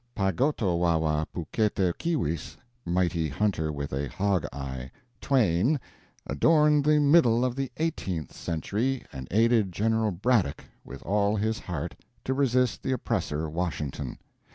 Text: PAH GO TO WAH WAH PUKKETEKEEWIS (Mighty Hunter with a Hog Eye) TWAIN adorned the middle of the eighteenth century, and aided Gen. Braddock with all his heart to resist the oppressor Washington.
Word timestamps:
PAH 0.15 0.31
GO 0.31 0.51
TO 0.51 0.65
WAH 0.65 0.97
WAH 0.97 1.25
PUKKETEKEEWIS 1.25 2.57
(Mighty 2.87 3.29
Hunter 3.29 3.71
with 3.71 3.93
a 3.93 4.07
Hog 4.07 4.47
Eye) 4.51 4.89
TWAIN 5.21 5.79
adorned 6.25 6.85
the 6.85 6.97
middle 6.97 7.45
of 7.45 7.55
the 7.55 7.71
eighteenth 7.77 8.33
century, 8.33 9.05
and 9.13 9.27
aided 9.29 9.71
Gen. 9.71 10.09
Braddock 10.19 10.65
with 10.83 11.03
all 11.03 11.35
his 11.35 11.59
heart 11.59 11.93
to 12.25 12.33
resist 12.33 12.81
the 12.81 12.93
oppressor 12.93 13.47
Washington. 13.47 14.17